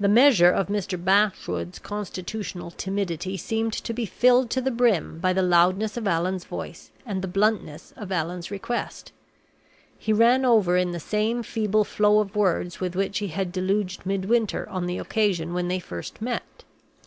[0.00, 0.96] The measure of Mr.
[0.96, 6.46] Bashwood's constitutional timidity seemed to be filled to the brim by the loudness of Allan's
[6.46, 9.12] voice and the bluntness of Allan's request.
[9.98, 14.06] He ran over in the same feeble flow of words with which he had deluged
[14.06, 16.64] Midwinter on the occasion when they first met.